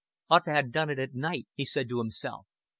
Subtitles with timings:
[0.31, 2.47] "Ought to 'a' done it at night," he said to himself.